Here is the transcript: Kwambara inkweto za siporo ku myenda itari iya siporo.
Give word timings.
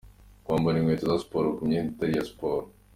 Kwambara 0.43 0.77
inkweto 0.79 1.05
za 1.09 1.17
siporo 1.23 1.47
ku 1.55 1.61
myenda 1.67 1.89
itari 1.91 2.11
iya 2.13 2.27
siporo. 2.29 2.65